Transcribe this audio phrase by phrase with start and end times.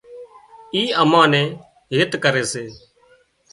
[0.73, 1.47] اين ما اين نين
[1.97, 2.65] هيت ڪري سي